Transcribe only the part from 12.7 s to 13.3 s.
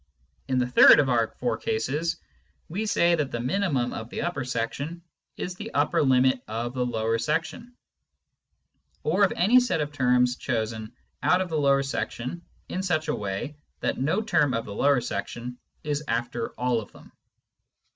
such a